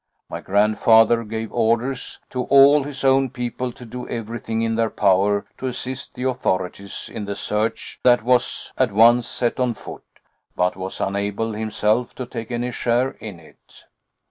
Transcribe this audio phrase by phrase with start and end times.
[0.29, 5.45] My grandfather gave orders to all his own people to do everything in their power
[5.59, 10.03] to assist the authorities in the search that was at once set on foot,
[10.55, 13.83] but was unable himself to take any share in it.